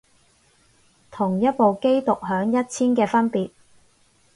[1.11, 3.51] 同一部機獨享一千嘅分別